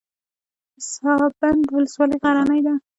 پسابند 0.85 1.63
ولسوالۍ 1.73 2.17
غرنۍ 2.23 2.61
ده؟ 2.65 2.73